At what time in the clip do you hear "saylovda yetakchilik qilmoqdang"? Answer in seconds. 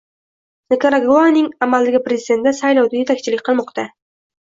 2.65-3.97